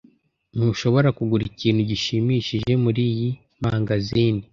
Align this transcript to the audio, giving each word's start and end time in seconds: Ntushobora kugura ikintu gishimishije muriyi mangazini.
Ntushobora 0.55 1.09
kugura 1.17 1.43
ikintu 1.51 1.81
gishimishije 1.89 2.71
muriyi 2.83 3.29
mangazini. 3.61 4.43